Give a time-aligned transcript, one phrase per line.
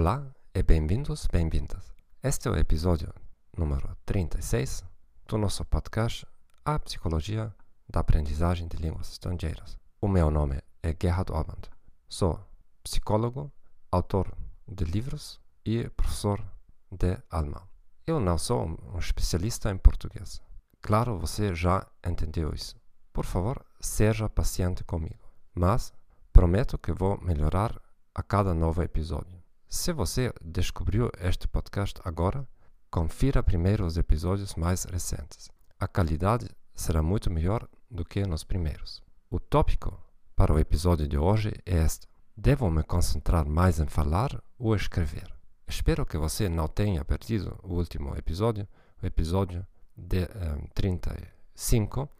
[0.00, 1.92] Olá e bem-vindos, bem-vindas.
[2.22, 3.12] Este é o episódio
[3.54, 4.82] número 36
[5.28, 6.26] do nosso podcast
[6.64, 7.54] A Psicologia
[7.86, 9.78] da Aprendizagem de Línguas Estrangeiras.
[10.00, 11.68] O meu nome é Gerhard Oband.
[12.08, 12.40] Sou
[12.82, 13.52] psicólogo,
[13.92, 14.34] autor
[14.66, 16.42] de livros e professor
[16.90, 17.68] de alemão.
[18.06, 18.64] Eu não sou
[18.94, 20.40] um especialista em português.
[20.80, 22.74] Claro, você já entendeu isso.
[23.12, 25.30] Por favor, seja paciente comigo.
[25.54, 25.92] Mas
[26.32, 27.78] prometo que vou melhorar
[28.14, 29.39] a cada novo episódio.
[29.72, 32.44] Se você descobriu este podcast agora,
[32.90, 35.48] confira primeiro os episódios mais recentes.
[35.78, 39.00] A qualidade será muito melhor do que nos primeiros.
[39.30, 39.96] O tópico
[40.34, 45.32] para o episódio de hoje é este: Devo me concentrar mais em falar ou escrever?
[45.68, 48.66] Espero que você não tenha perdido o último episódio,
[49.00, 49.64] o episódio
[49.96, 52.10] de um, eh, 35.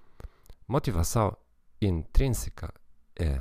[0.68, 1.36] Motivação
[1.82, 2.72] intrínseca
[3.18, 3.40] e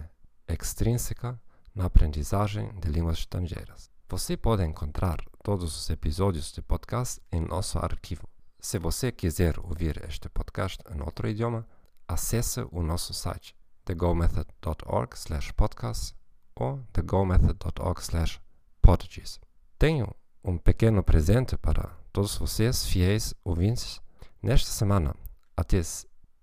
[0.51, 1.39] extrínseca
[1.75, 3.98] na aprendizagem de línguas estrangeiras.
[4.11, 8.27] Você pode encontrar todos os episódios de podcast em nosso arquivo.
[8.59, 11.63] Se você quiser ouvir este podcast em outro idioma,
[12.07, 16.15] acesse o nosso site thegomethod.org/podcast
[16.55, 19.39] ou thegomethod.org/portuguese.
[19.77, 20.11] Tenho
[20.43, 24.01] um pequeno presente para todos vocês, fiéis ouvintes.
[24.41, 25.15] Nesta semana,
[25.55, 25.83] até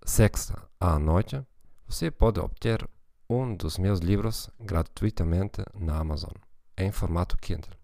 [0.05, 1.45] sexta à noite,
[1.85, 2.89] você pode obter
[3.29, 6.31] um dos meus livros gratuitamente na Amazon,
[6.77, 7.75] em formato Kindle.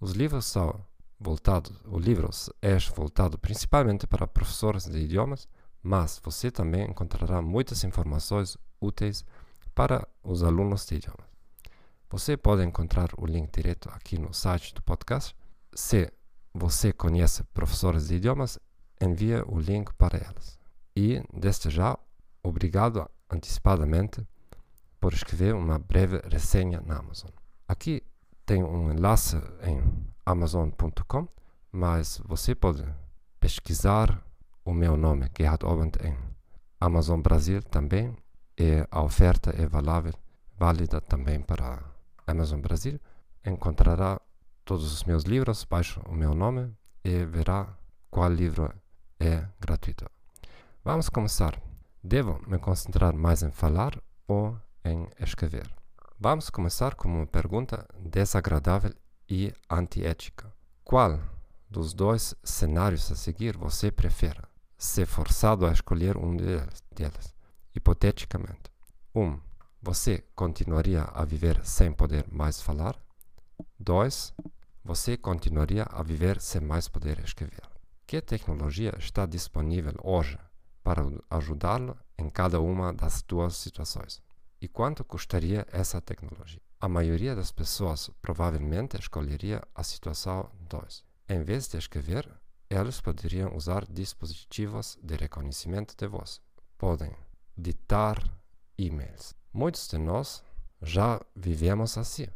[0.00, 0.84] Os livros são
[1.18, 2.30] voltados, o livro
[2.62, 5.46] é voltado principalmente para professores de idiomas,
[5.82, 9.24] mas você também encontrará muitas informações úteis
[9.74, 11.26] para os alunos de idiomas.
[12.08, 15.36] Você pode encontrar o link direto aqui no site do podcast.
[15.72, 16.12] Se
[16.52, 18.58] você conhece professores de idiomas,
[19.00, 20.58] envie o link para eles.
[20.96, 21.96] E, desde já,
[22.42, 24.26] obrigado antecipadamente
[24.98, 27.30] por escrever uma breve resenha na Amazon.
[27.68, 28.02] Aqui
[28.50, 29.80] tem um enlace em
[30.26, 31.28] amazon.com,
[31.70, 32.84] mas você pode
[33.38, 34.20] pesquisar
[34.64, 36.16] o meu nome, Gerhard Oband, em
[36.80, 38.12] Amazon Brasil também,
[38.58, 40.14] e a oferta é valável,
[40.58, 41.80] válida também para
[42.26, 42.98] Amazon Brasil.
[43.46, 44.20] Encontrará
[44.64, 46.74] todos os meus livros, baixe o meu nome
[47.04, 47.68] e verá
[48.10, 48.74] qual livro
[49.20, 50.06] é gratuito.
[50.84, 51.56] Vamos começar.
[52.02, 53.96] Devo me concentrar mais em falar
[54.26, 55.79] ou em escrever.
[56.22, 58.92] Vamos começar com uma pergunta desagradável
[59.26, 60.52] e antiética.
[60.84, 61.18] Qual
[61.66, 64.42] dos dois cenários a seguir você prefere?
[64.76, 67.34] Ser forçado a escolher um deles,
[67.74, 68.70] hipoteticamente.
[69.14, 69.22] 1.
[69.22, 69.40] Um,
[69.80, 73.00] você continuaria a viver sem poder mais falar?
[73.78, 74.34] 2.
[74.84, 77.66] Você continuaria a viver sem mais poder escrever.
[78.06, 80.38] Que tecnologia está disponível hoje
[80.84, 84.20] para ajudá-lo em cada uma das duas situações?
[84.60, 86.60] E quanto custaria essa tecnologia?
[86.78, 91.02] A maioria das pessoas provavelmente escolheria a situação 2.
[91.30, 92.28] Em vez de escrever,
[92.68, 96.42] eles poderiam usar dispositivos de reconhecimento de voz.
[96.76, 97.10] Podem
[97.56, 98.22] ditar
[98.76, 99.34] e-mails.
[99.52, 100.42] Muitos de nós
[100.82, 102.28] já vivemos assim.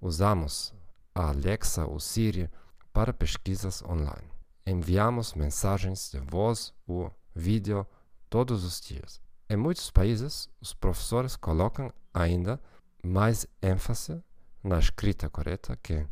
[0.00, 0.74] Usamos
[1.14, 2.50] a Alexa ou Siri
[2.92, 4.30] para pesquisas online.
[4.66, 7.86] Enviamos mensagens de voz ou vídeo
[8.28, 9.23] todos os dias.
[9.48, 12.58] Em muitos países, os professores colocam ainda
[13.02, 14.22] mais ênfase
[14.62, 16.06] na escrita correta que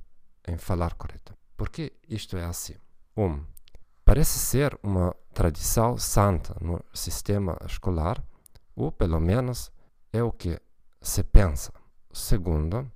[0.46, 1.34] em falar correto.
[1.56, 2.74] Por que isto é assim?
[3.16, 3.42] Um,
[4.04, 8.22] parece ser uma tradição santa no sistema escolar,
[8.76, 9.72] ou pelo menos
[10.12, 10.60] é o que
[11.00, 11.72] se pensa.
[12.12, 12.90] Segundo,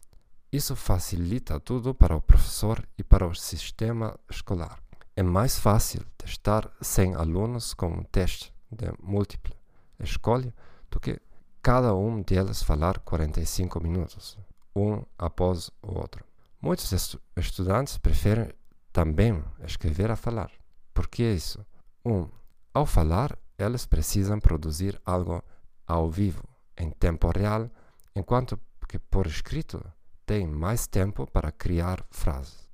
[0.52, 4.78] isso facilita tudo para o professor e para o sistema escolar.
[5.14, 9.55] É mais fácil testar 100 alunos com um teste de múltipla
[10.00, 10.52] escolha
[10.90, 11.20] do que
[11.62, 14.38] cada um deles falar 45 minutos,
[14.74, 16.24] um após o outro.
[16.60, 18.50] Muitos estu estudantes preferem
[18.92, 20.50] também escrever a falar.
[20.94, 21.64] Por que isso?
[22.04, 22.28] Um,
[22.72, 25.42] ao falar, eles precisam produzir algo
[25.86, 26.44] ao vivo,
[26.76, 27.70] em tempo real,
[28.14, 28.58] enquanto
[28.88, 29.84] que por escrito
[30.24, 32.68] têm mais tempo para criar frases.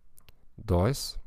[0.56, 1.18] 2.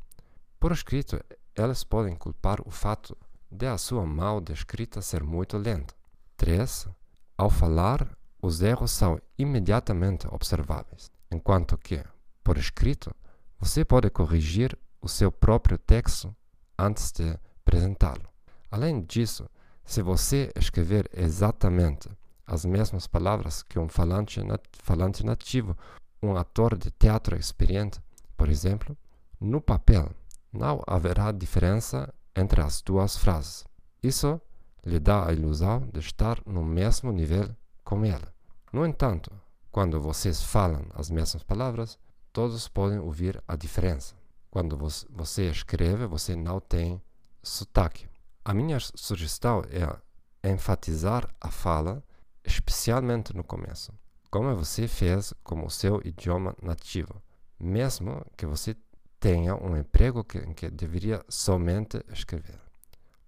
[0.60, 1.20] Por escrito,
[1.56, 3.18] eles podem culpar o fato
[3.56, 5.94] de a sua mão de escrita ser muito lenta.
[6.36, 6.90] 3.
[7.38, 8.06] Ao falar,
[8.42, 12.04] os erros são imediatamente observáveis, enquanto que,
[12.44, 13.16] por escrito,
[13.58, 16.36] você pode corrigir o seu próprio texto
[16.78, 18.28] antes de apresentá-lo.
[18.70, 19.50] Além disso,
[19.86, 22.10] se você escrever exatamente
[22.46, 25.78] as mesmas palavras que um falante, nat falante nativo,
[26.22, 28.02] um ator de teatro experiente,
[28.36, 28.98] por exemplo,
[29.40, 30.12] no papel
[30.52, 33.66] não haverá diferença entre as duas frases.
[34.04, 34.40] Isso
[34.86, 38.34] lhe dá a ilusão de estar no mesmo nível com ela.
[38.72, 39.32] No entanto,
[39.72, 41.98] quando vocês falam as mesmas palavras,
[42.32, 44.16] todos podem ouvir a diferença.
[44.52, 44.78] Quando
[45.10, 47.02] você escreve, você não tem
[47.42, 48.08] sotaque.
[48.44, 52.04] A minha sugestão é enfatizar a fala,
[52.44, 53.92] especialmente no começo,
[54.30, 57.22] como você fez com o seu idioma nativo,
[57.60, 58.76] mesmo que você
[59.26, 62.60] tenha um emprego que, em que deveria somente escrever.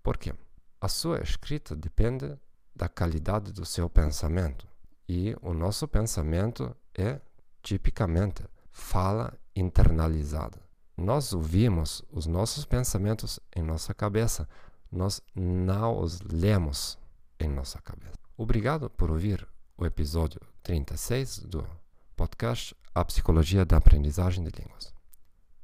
[0.04, 0.32] Por quê?
[0.80, 2.38] A sua escrita depende
[2.76, 4.68] da qualidade do seu pensamento.
[5.10, 7.20] E o nosso pensamento é,
[7.64, 10.60] tipicamente, fala internalizada.
[10.96, 14.48] Nós ouvimos os nossos pensamentos em nossa cabeça,
[14.92, 16.96] nós não os lemos
[17.40, 18.14] em nossa cabeça.
[18.38, 21.68] Obrigado por ouvir o episódio 36 do
[22.16, 24.96] podcast A Psicologia da Aprendizagem de Línguas.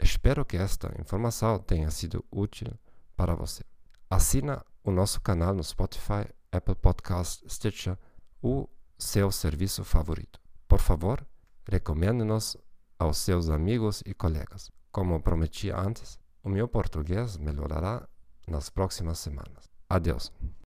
[0.03, 2.77] Espero que esta informação tenha sido útil
[3.15, 3.63] para você.
[4.09, 7.97] Assina o nosso canal no Spotify, Apple Podcast, Stitcher
[8.41, 8.69] ou
[8.99, 10.41] seu serviço favorito.
[10.67, 11.25] Por favor,
[11.65, 12.57] recomende-nos
[12.99, 14.69] aos seus amigos e colegas.
[14.91, 18.05] Como prometi antes, o meu português melhorará
[18.45, 19.71] nas próximas semanas.
[19.89, 20.29] Adeus.